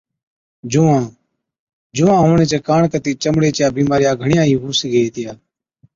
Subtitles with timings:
[0.71, 1.13] جُوئان Lice،
[1.97, 5.31] جُوئان هُوَڻي چي ڪاڻ ڪتِي چمڙي چِيا بِيمارِيا گھڻِيا ئِي هُو سِگھي هِتِيا۔